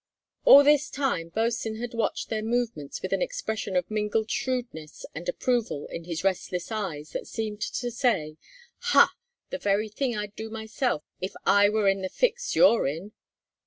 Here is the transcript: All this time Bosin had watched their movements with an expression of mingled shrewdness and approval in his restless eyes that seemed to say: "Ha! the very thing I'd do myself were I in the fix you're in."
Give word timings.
All 0.45 0.63
this 0.63 0.89
time 0.89 1.29
Bosin 1.29 1.75
had 1.75 1.93
watched 1.93 2.29
their 2.29 2.41
movements 2.41 3.03
with 3.03 3.13
an 3.13 3.21
expression 3.21 3.75
of 3.75 3.91
mingled 3.91 4.31
shrewdness 4.31 5.05
and 5.13 5.29
approval 5.29 5.85
in 5.91 6.05
his 6.05 6.23
restless 6.23 6.71
eyes 6.71 7.11
that 7.11 7.27
seemed 7.27 7.61
to 7.61 7.91
say: 7.91 8.35
"Ha! 8.79 9.13
the 9.51 9.59
very 9.59 9.89
thing 9.89 10.17
I'd 10.17 10.35
do 10.35 10.49
myself 10.49 11.03
were 11.21 11.29
I 11.45 11.67
in 11.91 12.01
the 12.01 12.09
fix 12.09 12.55
you're 12.55 12.87
in." 12.87 13.11